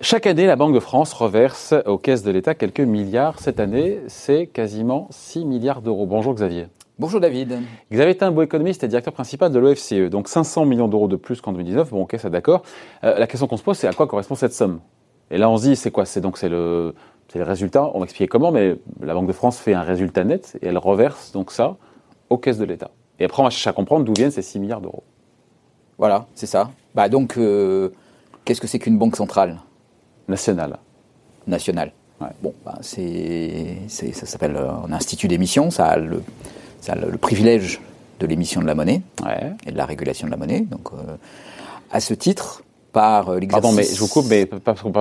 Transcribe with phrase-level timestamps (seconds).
[0.00, 3.38] Chaque année, la Banque de France reverse aux caisses de l'État quelques milliards.
[3.38, 6.06] Cette année, c'est quasiment 6 milliards d'euros.
[6.06, 6.66] Bonjour Xavier.
[6.98, 7.60] Bonjour David.
[7.92, 10.10] Xavier un beau économiste et directeur principal de l'OFCE.
[10.10, 11.90] Donc 500 millions d'euros de plus qu'en 2019.
[11.90, 12.62] Bon, ok, ça d'accord.
[13.04, 14.80] Euh, la question qu'on se pose, c'est à quoi correspond cette somme?
[15.30, 16.04] Et là, on se dit, c'est quoi?
[16.04, 16.94] C'est donc c'est le,
[17.32, 17.90] le résultat.
[17.94, 20.78] On va expliquer comment, mais la Banque de France fait un résultat net et elle
[20.78, 21.76] reverse donc ça
[22.28, 22.90] aux caisses de l'État.
[23.18, 25.04] Et après, on va chercher à comprendre d'où viennent ces 6 milliards d'euros.
[25.98, 26.70] Voilà, c'est ça.
[26.94, 27.90] Bah donc, euh,
[28.44, 29.58] qu'est-ce que c'est qu'une banque centrale?
[30.28, 30.78] Nationale.
[31.46, 31.92] Nationale.
[32.42, 35.70] Bon, bah, c'est, ça s'appelle un institut d'émission.
[35.70, 36.22] Ça a le,
[36.80, 37.80] ça a le, privilège
[38.20, 39.02] de l'émission de la monnaie
[39.66, 40.60] et de la régulation de la monnaie.
[40.60, 41.16] Donc, euh,
[41.90, 42.62] à ce titre,
[42.92, 43.62] par l'exercice.
[43.62, 44.92] Pardon, mais je vous coupe, mais parce qu'on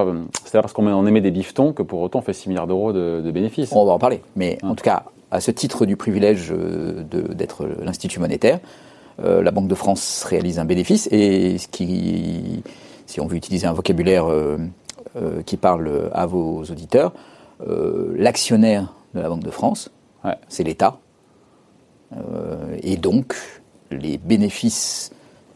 [0.43, 3.31] c'est parce qu'on émet des bifetons que pour autant on fait 6 milliards d'euros de,
[3.31, 3.71] bénéfices.
[3.71, 4.21] On va en parler.
[4.35, 8.59] Mais en tout cas, à ce titre du privilège euh, d'être l'institut monétaire,
[9.23, 12.63] euh, la Banque de France réalise un bénéfice et ce qui,
[13.05, 14.25] si on veut utiliser un vocabulaire
[15.45, 17.13] qui parle à vos auditeurs,
[18.15, 19.89] l'actionnaire de la Banque de France,
[20.49, 20.99] c'est l'État.
[22.13, 23.35] Euh, et donc,
[23.91, 25.11] les bénéfices.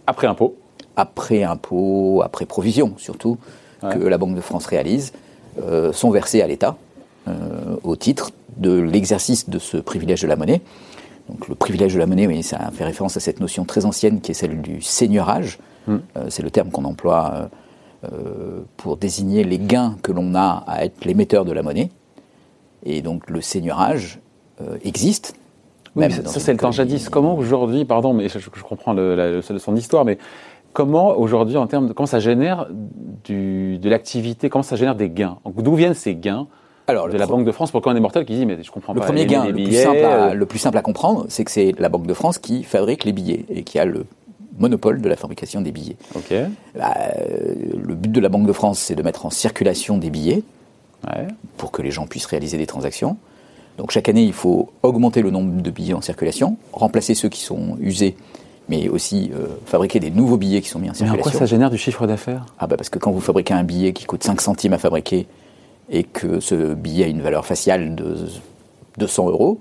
[0.08, 0.56] Après impôt
[0.96, 3.38] Après impôt, après provision surtout,
[3.82, 5.14] que la Banque de France réalise,
[5.62, 6.89] euh, sont versés à l'État euh,
[7.84, 10.62] au titre de l'exercice de ce privilège de la monnaie.
[11.30, 14.22] Donc le privilège de la monnaie, oui, ça fait référence à cette notion très ancienne
[14.22, 15.60] qui est celle du seigneurage.
[15.88, 16.00] Hmm.
[16.28, 17.50] c'est le terme qu'on emploie
[18.78, 21.90] pour désigner les gains que l'on a à être l'émetteur de la monnaie.
[22.86, 24.20] Et donc le seigneurage
[24.84, 25.36] existe
[26.10, 27.10] ça, c'est le temps jadis.
[27.10, 30.18] Comment aujourd'hui, pardon, mais je, comprends le, son histoire, mais
[30.74, 32.68] comment aujourd'hui, en termes de comment ça génère
[33.24, 35.38] du, de l'activité, comment ça génère des gains?
[35.58, 36.48] D'où viennent ces gains
[36.90, 38.72] alors, de la Banque de France pour quand on est mortel qui dit mais je
[38.72, 39.06] comprends le pas.
[39.06, 41.90] Premier gain, le, plus simple à, le plus simple à comprendre, c'est que c'est la
[41.90, 44.06] Banque de France qui fabrique les billets et qui a le
[44.58, 45.96] monopole de la fabrication des billets.
[46.16, 46.34] Ok.
[46.76, 46.94] Bah,
[47.74, 50.44] le but de la Banque de France, c'est de mettre en circulation des billets
[51.58, 53.18] pour que les gens puissent réaliser des transactions.
[53.78, 57.40] Donc chaque année, il faut augmenter le nombre de billets en circulation, remplacer ceux qui
[57.40, 58.18] sont usés,
[58.68, 61.16] mais aussi euh, fabriquer des nouveaux billets qui sont mis en circulation.
[61.16, 62.46] Mais en quoi ça génère du chiffre d'affaires?
[62.60, 65.28] Ah bah parce que quand vous fabriquez un billet qui coûte 5 centimes à fabriquer
[65.90, 68.28] et que ce billet a une valeur faciale de
[68.98, 69.60] 200 euros,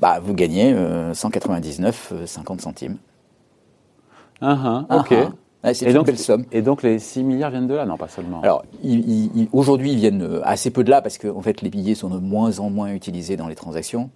[0.00, 2.26] bah vous gagnez 199,50 euh,
[2.58, 2.96] centimes.
[4.42, 4.46] Uh
[4.88, 5.14] ok.
[5.74, 6.44] c'est une belle somme.
[6.50, 8.64] Et donc les 6 milliards viennent de là, non pas seulement Alors
[9.52, 12.08] aujourd'hui ils viennent euh, assez peu de là parce que en fait les billets sont
[12.08, 14.10] de moins en moins utilisés dans les transactions.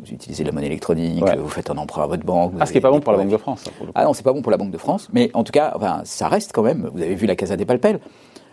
[0.00, 2.54] Vous utilisez la monnaie électronique, vous faites un emprunt à votre banque.
[2.58, 3.64] Ah, ce qui n'est pas bon pour la Banque de France.
[3.94, 6.00] ah non, c'est pas bon pour la Banque de France, mais en tout cas, enfin,
[6.04, 6.90] ça reste quand même.
[6.92, 8.00] Vous avez vu la Casa des Palpels.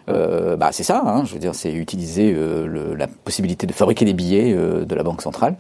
[0.07, 4.05] Euh, bah, c'est ça, hein, je veux dire, c'est utiliser euh, la possibilité de fabriquer
[4.05, 5.55] des billets de la Banque centrale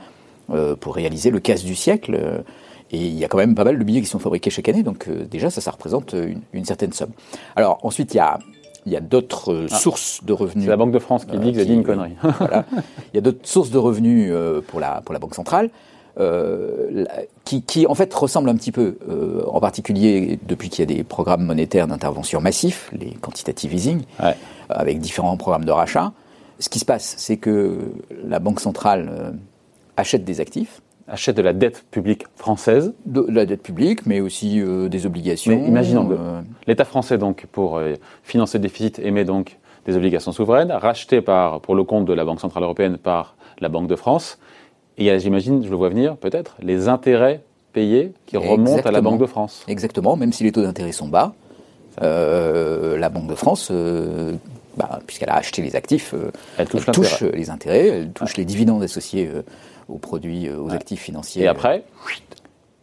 [0.79, 2.43] pour réaliser le casse du siècle.
[2.91, 4.83] Et il y a quand même pas mal de billets qui sont fabriqués chaque année,
[4.83, 6.15] donc euh, déjà ça, ça représente
[6.53, 7.11] une, certaine somme.
[7.55, 8.39] Alors ensuite, il y a,
[8.85, 9.75] il y a d'autres euh, ah.
[9.75, 10.65] sources de revenus.
[10.65, 12.15] C'est la Banque de France qui dit que j'ai dit une connerie.
[12.39, 12.65] voilà.
[13.13, 15.69] Il y a d'autres sources de revenus euh, pour, la, pour la Banque centrale.
[17.45, 18.97] Qui, qui, en fait ressemblent un petit peu,
[19.47, 24.01] en particulier depuis qu'il y a des programmes monétaires d'intervention massifs, les quantitative easing,
[24.69, 26.11] avec différents programmes de rachat.
[26.59, 27.77] Ce qui se passe, c'est que
[28.27, 29.33] la Banque centrale
[29.95, 32.93] achète des actifs, achète de la dette publique française.
[33.05, 35.59] De, la dette publique, mais aussi euh, des obligations.
[35.59, 40.31] Mais imaginons, euh, l'État français, donc, pour euh, financer le déficit, émet donc des obligations
[40.31, 43.95] souveraines, rachetées par, pour le compte de la Banque Centrale Européenne par la Banque de
[43.95, 44.37] France.
[44.99, 47.41] Et il y a, j'imagine, je le vois venir, peut-être, les intérêts
[47.73, 49.63] payés qui remontent à la Banque de France.
[49.67, 51.33] Exactement, même si les taux d'intérêt sont bas,
[51.99, 53.71] la Banque de France
[54.77, 56.13] bah, puisqu'elle a acheté les actifs,
[56.57, 59.29] elle touche, les intérêts, elle touche les dividendes associés
[59.89, 61.43] aux produits, euh, aux actifs financiers.
[61.43, 61.83] Et après,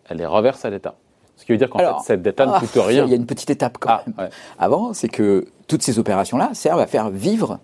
[0.08, 0.94] elle les reverse à l'État.
[1.36, 3.04] Ce qui veut dire qu'en fait, cette dette ne ah, coûte rien.
[3.04, 4.30] Il y a une petite étape quand ah, même.
[4.58, 7.60] Avant, c'est que toutes ces opérations-là servent à faire vivre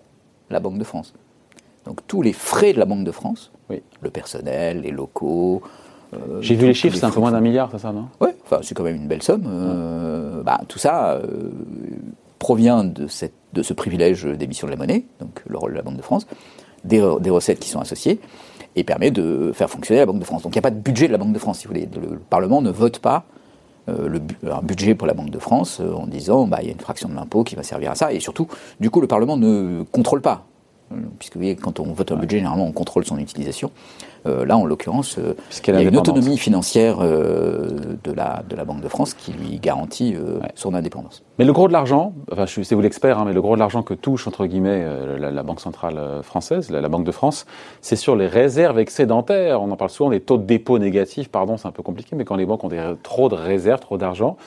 [0.49, 1.13] la Banque de France.
[1.85, 3.81] Donc tous les frais de la Banque de France, oui.
[4.01, 5.61] le personnel, les locaux.
[6.13, 8.07] Euh, J'ai vu les chiffres, c'est un peu moins d'un milliard, c'est ça, non?
[8.21, 9.43] Oui, enfin, c'est quand même une belle somme.
[9.47, 11.19] Euh, bah, tout ça
[12.39, 15.81] provient de, cette, de ce privilège d'émission de la monnaie, donc le rôle de la
[15.83, 16.27] Banque de France,
[16.83, 18.19] des, des recettes qui sont associées
[18.75, 20.43] et permet de faire fonctionner la Banque de France.
[20.43, 21.87] Donc il n'y a pas de budget de la Banque de France, si vous voulez.
[21.95, 23.25] Le, Parlement ne vote pas
[23.89, 24.21] euh, le,
[24.51, 26.79] un budget pour la Banque de France euh, en disant bah, il y a une
[26.79, 28.13] fraction de l'impôt qui va servir à ça.
[28.13, 28.47] Et surtout,
[28.79, 30.45] du coup, le Parlement ne contrôle pas
[31.19, 33.71] puisque vous voyez, quand on vote un budget, généralement, on contrôle son utilisation.
[34.25, 35.35] Euh, là, en l'occurrence, euh,
[35.67, 39.33] il y a une autonomie financière euh, de, la, de la Banque de France qui
[39.33, 40.15] lui garantit
[40.55, 41.23] son indépendance.
[41.39, 43.83] Mais le gros de l'argent, enfin, c'est vous l'expert, hein, mais le gros de l'argent
[43.83, 44.85] que touche, entre guillemets,
[45.17, 47.45] la, Banque centrale française, la, Banque de France,
[47.81, 49.61] c'est sur les réserves excédentaires.
[49.61, 52.23] On en parle souvent, les taux de dépôt négatifs, pardon, c'est un peu compliqué, mais
[52.23, 52.69] quand les banques ont
[53.01, 54.37] trop de réserves, trop d'argent,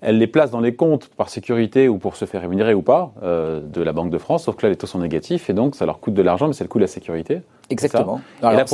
[0.00, 3.12] elles les placent dans les comptes par sécurité ou pour se faire rémunérer ou pas
[3.22, 5.84] de la Banque de France, sauf que là les taux sont négatifs et donc ça
[5.86, 7.42] leur coûte de l'argent, mais c'est le coût de la sécurité.
[7.68, 8.20] Exactement.
[8.42, 8.64] Alors,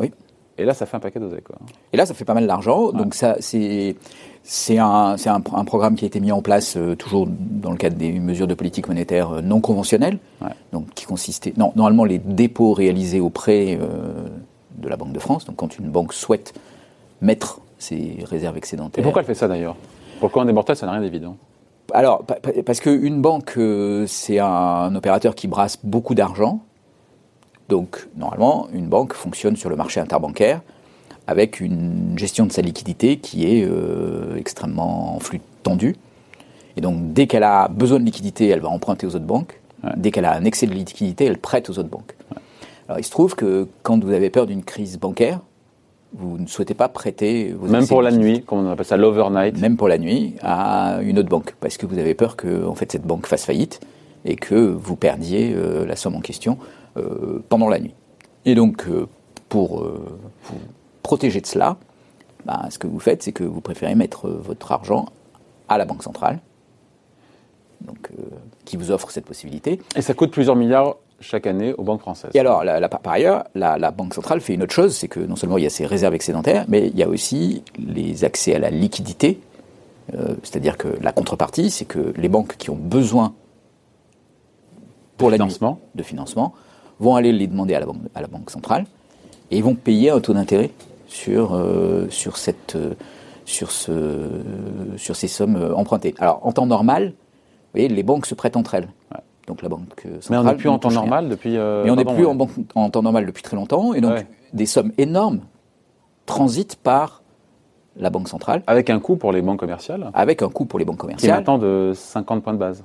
[0.00, 0.12] oui.
[0.56, 1.42] Et là, ça fait un paquet d'oseille.
[1.42, 1.56] Quoi.
[1.92, 2.92] Et là, ça fait pas mal d'argent.
[2.92, 3.96] Donc, ça, c'est.
[4.46, 7.78] C'est un, un, un, programme qui a été mis en place euh, toujours dans le
[7.78, 10.18] cadre des mesures de politique monétaire euh, non conventionnelles,
[10.70, 14.28] donc qui consistait non, normalement les dépôts réalisés auprès euh,
[14.76, 15.46] de la Banque de France.
[15.46, 16.52] Donc quand une banque souhaite
[17.22, 19.00] mettre ses réserves excédentaires.
[19.00, 19.76] Et pourquoi elle fait ça d'ailleurs?
[20.18, 21.36] Pour le commun des mortels, ça n'a rien d'évident.
[21.92, 22.24] Alors
[22.64, 23.58] parce qu'une banque,
[24.06, 26.60] c'est un opérateur qui brasse beaucoup d'argent
[27.68, 30.60] donc, normalement, une banque fonctionne sur le marché interbancaire
[31.26, 35.96] avec une gestion de sa liquidité qui est euh, extrêmement en flux tendu.
[36.76, 39.60] Et donc, dès qu'elle a besoin de liquidité, elle va emprunter aux autres banques.
[39.96, 42.14] Dès qu'elle a un excès de liquidité, elle prête aux autres banques.
[42.88, 45.40] Alors, il se trouve que quand vous avez peur d'une crise bancaire,
[46.16, 49.58] vous ne souhaitez pas prêter vos Même pour la nuit, comme on appelle ça l'overnight.
[49.58, 51.54] Même pour la nuit, à une autre banque.
[51.60, 53.80] Parce que vous avez peur que en fait, cette banque fasse faillite
[54.24, 56.58] et que vous perdiez euh, la somme en question
[56.96, 57.94] euh, pendant la nuit.
[58.44, 59.06] Et donc, euh,
[59.48, 59.84] pour
[60.44, 60.58] vous
[61.02, 61.76] protéger de cela,
[62.44, 65.06] bah, ce que vous faites, c'est que vous préférez mettre votre argent
[65.68, 66.40] à la Banque centrale,
[67.82, 68.10] donc,
[68.64, 69.80] qui vous offre cette possibilité.
[69.94, 72.30] Et ça coûte plusieurs milliards chaque année aux banques françaises.
[72.34, 75.20] Et alors, la, par ailleurs, la, la, Banque centrale fait une autre chose, c'est que
[75.20, 78.54] non seulement il y a ses réserves excédentaires, mais il y a aussi les accès
[78.54, 79.40] à la liquidité.
[80.42, 83.32] C'est-à-dire que la contrepartie, c'est que les banques qui ont besoin
[85.16, 85.80] pour de financement.
[85.94, 86.52] de financement,
[87.00, 88.84] vont aller les demander à la banque, à la banque centrale
[89.50, 90.70] et ils vont payer un taux d'intérêt
[91.06, 92.94] sur, euh, sur, cette, euh,
[93.44, 94.28] sur, ce,
[94.96, 96.14] sur ces sommes euh, empruntées.
[96.18, 98.88] Alors, en temps normal, vous voyez, les banques se prêtent entre elles.
[99.46, 100.20] Donc la banque centrale.
[100.30, 101.52] Mais on n'est plus en temps normal depuis.
[101.52, 102.36] Mais on n'est plus en,
[102.74, 105.40] en, temps normal depuis très longtemps, et donc des sommes énormes
[106.26, 107.22] transitent par
[107.96, 108.62] la banque centrale.
[108.66, 110.10] Avec un coût pour les banques commerciales.
[110.14, 111.30] Avec un coût pour les banques commerciales.
[111.30, 112.84] Qui est maintenant de 50 points de base.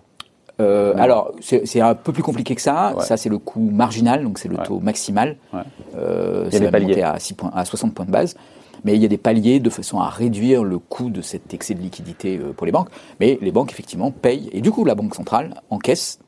[0.60, 2.96] Euh, alors, c'est un peu plus compliqué que ça.
[3.00, 5.38] Ça, c'est le coût marginal, donc c'est le taux maximal.
[5.96, 7.02] Euh, paliers.
[7.02, 8.36] À, 6 points, à 60 points de base.
[8.86, 11.74] Mais il y a des paliers de façon à réduire le coût de cet excès
[11.74, 12.90] de liquidité euh, pour les banques.
[13.20, 14.50] Mais les banques, effectivement, payent.
[14.54, 16.20] Et du coup, la Banque centrale encaisse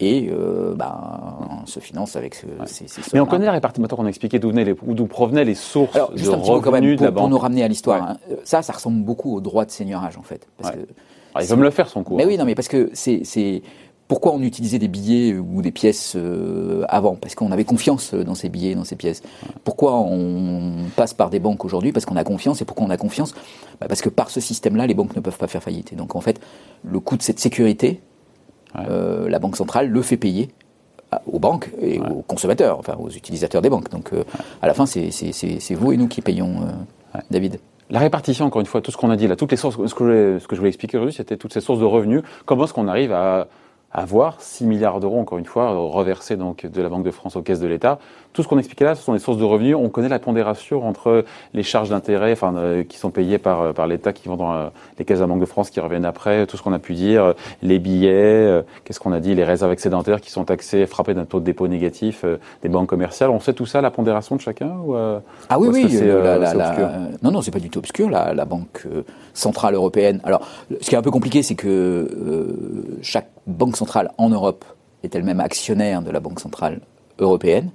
[0.00, 2.34] et euh, ben, se finance avec
[2.66, 6.12] ces, ces Mais on connaît la répartition, qu'on a expliqué d'où provenaient les sources Alors,
[6.12, 7.20] de revenus de la banque.
[7.20, 8.16] Pour nous ramener à l'histoire, hein.
[8.44, 10.48] ça, ça ressemble beaucoup au droit de seigneurage, en fait.
[10.58, 10.80] Parce que
[11.34, 12.16] ah, il va me le faire son cours.
[12.16, 13.62] Mais oui, non, mais parce que c'est
[14.08, 17.14] pourquoi on utilisait des billets ou des pièces euh, avant?
[17.14, 19.22] Parce qu'on avait confiance dans ces billets, dans ces pièces.
[19.62, 21.92] Pourquoi on passe par des banques aujourd'hui?
[21.92, 22.60] Parce qu'on a confiance.
[22.60, 23.34] Et pourquoi on a confiance?
[23.80, 25.92] Bah, Parce que par ce système-là, les banques ne peuvent pas faire faillite.
[25.92, 26.40] Et donc en fait,
[26.82, 28.00] le coût de cette sécurité,
[28.76, 30.48] euh, la Banque centrale le fait payer
[31.26, 33.90] aux banques et aux consommateurs, enfin aux utilisateurs des banques.
[33.90, 34.22] Donc euh,
[34.62, 36.68] à la fin, c'est vous et nous qui payons,
[37.30, 37.58] David.
[37.90, 39.94] La répartition, encore une fois, tout ce qu'on a dit là, toutes les sources, ce
[39.94, 42.22] que je, ce que je voulais expliquer aujourd'hui, c'était toutes ces sources de revenus.
[42.46, 43.48] Comment est-ce qu'on arrive à
[43.92, 47.42] avoir 6 milliards d'euros, encore une fois, reversés donc de la Banque de France aux
[47.42, 47.98] caisses de l'État.
[48.32, 49.74] Tout ce qu'on expliquait là, ce sont des sources de revenus.
[49.74, 53.72] On connaît la pondération entre les charges d'intérêt enfin, euh, qui sont payées par, euh,
[53.72, 54.68] par l'État, qui vont dans euh,
[55.00, 56.94] les caisses de la Banque de France, qui reviennent après, tout ce qu'on a pu
[56.94, 61.24] dire, les billets, qu'est-ce qu'on a dit, les réserves excédentaires qui sont taxées, frappées d'un
[61.24, 62.24] taux de dépôt négatif
[62.62, 63.30] des banques commerciales.
[63.30, 64.94] On sait tout ça, la pondération de chacun ou,
[65.48, 66.00] Ah oui, oui.
[66.00, 68.08] La, la, non, non, c'est pas du tout obscur.
[68.10, 68.86] La, la Banque
[69.34, 70.20] centrale européenne.
[70.22, 70.46] Alors,
[70.80, 72.08] ce qui est un peu compliqué, c'est que
[73.02, 74.64] chaque banque centrale en Europe
[75.02, 76.80] est elle-même actionnaire de la Banque centrale
[77.18, 77.70] européenne,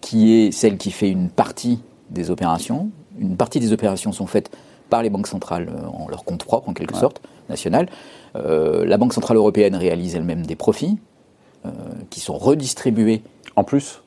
[0.00, 2.90] qui est celle qui fait une partie des opérations.
[3.18, 4.50] Une partie des opérations sont faites
[4.90, 7.88] par les banques centrales euh, en leur compte propre, en quelque sorte, national.
[8.36, 10.98] Euh, la Banque centrale européenne réalise elle-même des profits
[11.66, 11.70] euh,
[12.10, 13.22] qui sont redistribués.
[13.56, 14.02] En plus?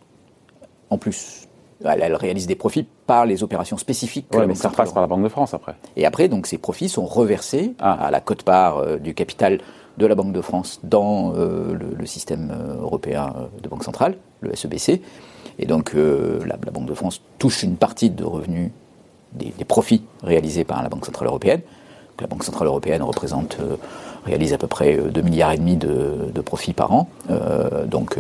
[0.90, 1.48] En plus.
[1.84, 4.28] Elle, réalise des profits par les opérations spécifiques.
[4.48, 5.76] mais ça passe par la Banque de France après.
[5.96, 7.94] Et après, donc, ces profits sont reversés ah.
[7.94, 9.60] à la cote-part du capital
[9.98, 14.18] de la Banque de France dans euh, le, système euh, européen euh, de banque centrale,
[14.42, 15.02] le SEBC.
[15.60, 18.70] Et donc la, Banque de France touche une partie de revenus,
[19.34, 21.62] des, profits réalisés par la Banque centrale européenne.
[22.22, 23.58] la Banque centrale européenne représente,
[24.28, 27.10] réalise à peu près 2 milliards et demi de, profits par an.
[27.88, 28.18] donc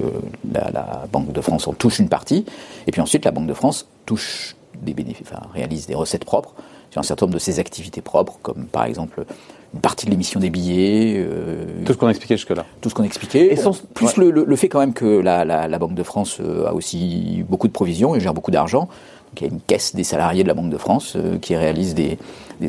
[0.51, 2.43] la, Banque de France en touche une partie.
[2.87, 6.55] Et puis ensuite, la Banque de France touche des bénéfices, réalise des recettes propres
[6.89, 9.25] sur un certain nombre de ses activités propres, comme par exemple
[9.73, 11.15] une partie de l'émission des billets.
[11.17, 12.65] Euh, tout ce qu'on a expliqué jusque-là.
[12.81, 13.53] Tout ce qu'on a expliqué.
[13.53, 13.57] Et
[13.93, 18.15] plus le, fait quand même que la, Banque de France a aussi beaucoup de provisions
[18.15, 18.87] et gère beaucoup d'argent.
[19.35, 22.17] Il y a une caisse des salariés de la Banque de France qui réalise des,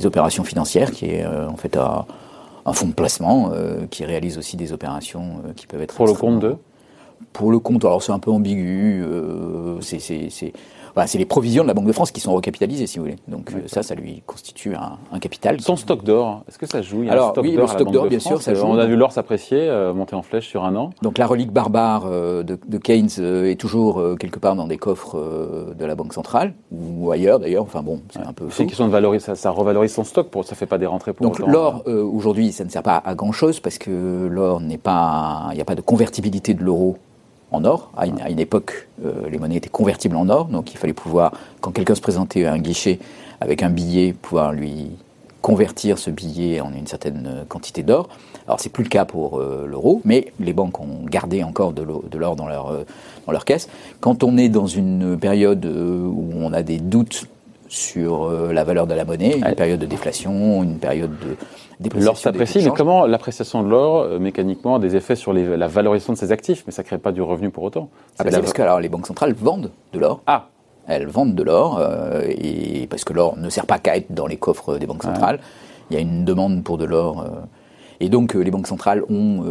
[0.05, 2.05] opérations financières, qui est en fait un,
[2.67, 3.53] un fonds de placement,
[3.91, 5.95] qui réalise aussi des opérations qui peuvent être...
[5.95, 6.57] Pour le compte de
[7.33, 9.05] pour le compte, alors c'est un peu ambigu,
[9.81, 10.53] c'est
[11.07, 13.17] c'est les provisions de la Banque de France qui sont recapitalisées, si vous voulez.
[13.29, 15.61] Donc euh, ça, ça lui constitue un, capital.
[15.61, 17.03] Son stock d'or, est-ce que ça joue?
[17.03, 18.67] Il Alors oui, le stock d'or, bien sûr, ça joue.
[18.67, 20.91] On a vu l'or s'apprécier, euh, monter en flèche sur un an.
[21.03, 25.19] Donc la relique barbare euh, de, Keynes est toujours quelque part dans des coffres
[25.77, 27.65] de la Banque centrale ou ailleurs d'ailleurs.
[27.65, 28.47] Enfin bon, c'est un peu.
[28.51, 30.87] C'est une question de valoriser, ça, ça, revalorise son stock, pour, ça fait pas des
[30.87, 31.27] rentrées pour.
[31.27, 35.49] Donc l'or aujourd'hui, ça ne sert pas à grand chose parce que l'or n'est pas,
[35.53, 36.97] il n'y a pas de convertibilité de l'euro
[37.53, 37.91] en or.
[37.97, 41.71] À une, époque, euh, les monnaies étaient convertibles en or, donc il fallait pouvoir, quand
[41.71, 42.99] quelqu'un se présentait à un guichet
[43.41, 44.91] avec un billet, pouvoir lui
[45.41, 48.09] convertir ce billet en une certaine euh, quantité d'or.
[48.47, 51.83] Alors c'est plus le cas pour euh, l'euro, mais les banques ont gardé encore de
[52.19, 52.73] l'or dans leur,
[53.27, 53.69] dans leur caisse.
[54.01, 57.27] Quand on est dans une période où on a des doutes
[57.69, 61.37] sur la valeur de la monnaie, une période de déflation, une période de
[61.95, 66.13] L'or s'apprécie, mais comment l'appréciation de l'or, euh, mécaniquement, a des effets sur la valorisation
[66.13, 67.89] de ses actifs Mais ça ne crée pas du revenu pour autant.
[68.19, 70.23] Ah bah parce que alors, les banques centrales vendent de l'or.
[70.27, 70.49] Ah
[70.89, 74.27] Elles vendent de l'or, euh, et parce que l'or ne sert pas qu'à être dans
[74.27, 75.39] les coffres des banques centrales.
[75.91, 77.21] Il y a une demande pour de l'or.
[77.21, 77.29] Euh,
[78.01, 79.43] et donc, les banques centrales ont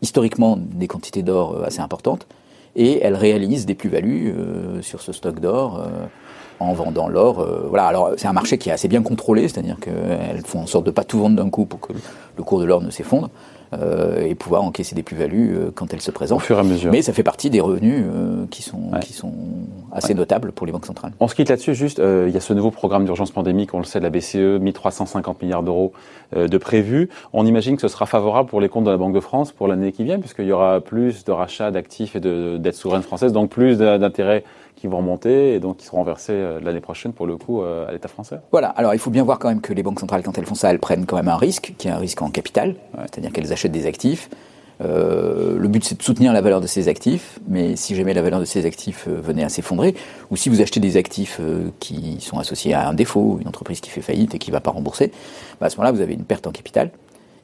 [0.00, 2.26] historiquement des quantités d'or assez importantes,
[2.74, 4.34] et elles réalisent des plus-values
[4.80, 5.86] sur ce stock d'or
[6.60, 7.40] en vendant l'or.
[7.40, 10.66] Euh, voilà, alors c'est un marché qui est assez bien contrôlé, c'est-à-dire qu'elles font en
[10.66, 13.30] sorte de pas tout vendre d'un coup pour que le cours de l'or ne s'effondre.
[13.74, 16.36] Euh, et pouvoir encaisser des plus-values euh, quand elles se présentent.
[16.36, 16.92] Au fur et à mesure.
[16.92, 18.04] Mais ça fait partie des revenus
[18.48, 19.32] qui, sont, qui sont
[19.90, 21.10] assez notables pour les banques centrales.
[21.18, 23.84] On se quitte là-dessus, juste, il y a ce nouveau programme d'urgence pandémique, on le
[23.84, 25.92] sait, de la BCE, 1350 milliards d'euros
[26.36, 27.10] de prévus.
[27.32, 29.66] On imagine que ce sera favorable pour les comptes de la Banque de France pour
[29.66, 33.32] l'année qui vient, puisqu'il y aura plus de rachats d'actifs et de dettes souveraines françaises,
[33.32, 34.44] donc plus d'intérêts
[34.86, 37.88] qui vont remonter et donc qui seront versés euh, l'année prochaine pour le coup euh,
[37.88, 38.38] à l'État français.
[38.52, 40.54] Voilà, alors il faut bien voir quand même que les banques centrales, quand elles font
[40.54, 43.52] ça, elles prennent quand même un risque, qui est un risque en capital, c'est-à-dire qu'elles
[43.52, 44.30] achètent des actifs.
[44.82, 48.20] Euh, le but c'est de soutenir la valeur de ces actifs, mais si jamais la
[48.20, 49.94] valeur de ces actifs venait à s'effondrer,
[50.30, 51.40] ou si vous achetez des actifs
[51.80, 54.60] qui sont associés à un défaut, une entreprise qui fait faillite et qui ne va
[54.60, 55.12] pas rembourser,
[55.60, 56.90] bah à ce moment-là vous avez une perte en capital.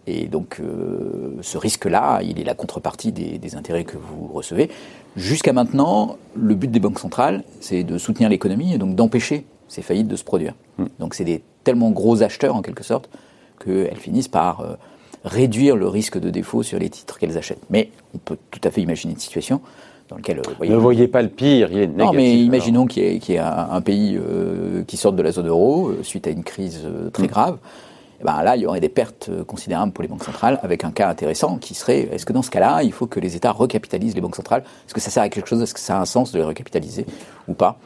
[0.07, 4.71] Et donc, euh, ce risque-là, il est la contrepartie des, intérêts que vous recevez.
[5.17, 9.83] Jusqu'à maintenant, le but des banques centrales, c'est de soutenir l'économie et donc d'empêcher ces
[9.83, 10.55] faillites de se produire.
[10.79, 10.85] Mm.
[10.99, 13.09] Donc, c'est des tellement gros acheteurs, en quelque sorte,
[13.65, 14.75] qu'elles finissent par euh,
[15.25, 17.63] réduire le risque de défaut sur les titres qu'elles achètent.
[17.71, 19.61] Mais on peut tout à fait imaginer une situation
[20.09, 20.41] dans laquelle...
[20.41, 22.05] Euh, voyez, ne voyez pas le pire, il est négatif.
[22.05, 24.19] Non, mais imaginons qu'il y ait, un, pays
[24.89, 27.29] qui sorte de la zone euro suite à une crise très mm.
[27.29, 27.59] grave.
[28.23, 30.85] Eh ben là, il y aurait des pertes euh, considérables pour les banques centrales, avec
[30.85, 33.51] un cas intéressant qui serait, est-ce que dans ce cas-là, il faut que les États
[33.51, 34.63] recapitalisent les banques centrales?
[34.87, 35.61] Est-ce que ça sert à quelque chose?
[35.61, 37.05] Est-ce que ça a un sens de les recapitaliser
[37.49, 37.79] ou pas?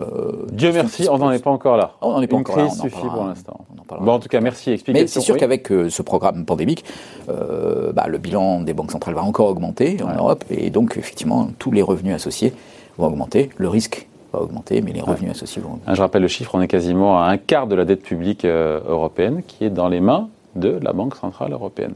[0.00, 1.92] Euh, Dieu merci, on n'en est pas encore là.
[2.00, 3.64] On n'en est pas encore crise suffit pour l'instant.
[4.00, 4.72] Bon, en tout cas, merci.
[4.72, 5.04] Explication.
[5.04, 6.84] Mais c'est sûr qu'avec euh, ce programme pandémique,
[7.28, 11.70] bah, le bilan des banques centrales va encore augmenter en Europe, et donc effectivement, tous
[11.70, 12.52] les revenus associés
[12.98, 13.50] vont augmenter.
[13.56, 14.08] Le risque
[14.40, 15.94] augmenter, mais les revenus associés vont augmenter.
[15.94, 18.80] Je rappelle le chiffre, on est quasiment à un quart de la dette publique euh,
[18.86, 21.94] européenne qui est dans les mains de la Banque Centrale Européenne.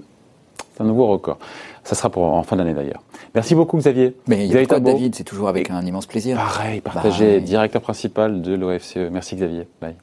[0.74, 1.38] C'est un nouveau record.
[1.84, 3.02] Ça sera pour en fin d'année d'ailleurs.
[3.34, 4.14] Merci beaucoup Xavier.
[4.26, 6.36] Mais y a David, c'est toujours avec un immense plaisir.
[6.36, 9.10] Pareil, partagé, directeur principal de l'OFCE.
[9.10, 9.66] Merci Xavier.
[9.80, 9.94] Bye.